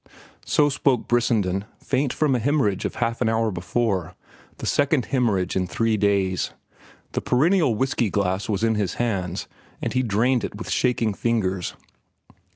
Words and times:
So 0.45 0.69
spoke 0.69 1.07
Brissenden, 1.07 1.65
faint 1.77 2.11
from 2.11 2.33
a 2.33 2.39
hemorrhage 2.39 2.85
of 2.85 2.95
half 2.95 3.21
an 3.21 3.29
hour 3.29 3.51
before—the 3.51 4.65
second 4.65 5.05
hemorrhage 5.05 5.55
in 5.55 5.67
three 5.67 5.95
days. 5.95 6.53
The 7.11 7.21
perennial 7.21 7.75
whiskey 7.75 8.09
glass 8.09 8.49
was 8.49 8.63
in 8.63 8.73
his 8.73 8.95
hands, 8.95 9.45
and 9.79 9.93
he 9.93 10.01
drained 10.01 10.43
it 10.43 10.55
with 10.55 10.71
shaking 10.71 11.13
fingers. 11.13 11.75